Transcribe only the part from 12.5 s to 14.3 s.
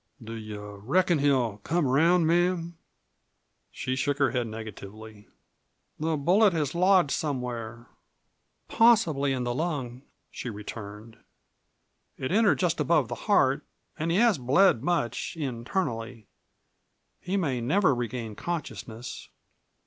just above the heart, and he